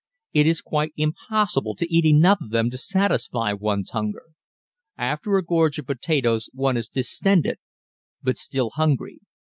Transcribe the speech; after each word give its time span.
It 0.33 0.47
is 0.47 0.61
quite 0.63 0.93
impossible 0.97 1.75
to 1.75 1.93
eat 1.95 2.07
enough 2.07 2.39
of 2.41 2.49
them 2.49 2.71
to 2.71 2.77
satisfy 2.79 3.53
one's 3.53 3.91
hunger. 3.91 4.31
After 4.97 5.37
a 5.37 5.43
gorge 5.45 5.77
of 5.77 5.85
potatoes 5.85 6.49
one 6.53 6.75
is 6.75 6.89
distended 6.89 7.59
but 8.23 8.35
still 8.37 8.71
hungry. 8.71 9.19